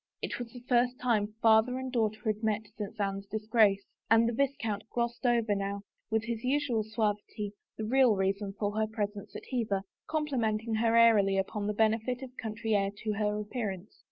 It 0.19 0.39
was 0.39 0.51
the 0.51 0.61
first 0.67 0.97
time 0.99 1.35
father 1.43 1.77
and 1.77 1.91
daughter 1.91 2.21
had 2.25 2.41
met 2.41 2.63
since 2.75 2.99
Anne's 2.99 3.27
disgrace 3.27 3.85
and 4.09 4.27
the 4.27 4.33
viscount 4.33 4.89
glossed 4.89 5.27
over 5.27 5.53
now, 5.53 5.81
with 6.09 6.23
his 6.23 6.43
usual 6.43 6.81
suavity, 6.83 7.51
the 7.77 7.85
real 7.85 8.15
reason 8.15 8.53
for 8.57 8.71
her 8.79 8.87
presence 8.87 9.35
at 9.35 9.43
Hever, 9.51 9.83
complimenting 10.07 10.73
her 10.73 10.95
airily 10.97 11.37
upon 11.37 11.67
the 11.67 11.75
benefit 11.75 12.23
of 12.23 12.35
country 12.37 12.73
air 12.73 12.89
to 13.03 13.13
her 13.13 13.39
appearance. 13.39 13.99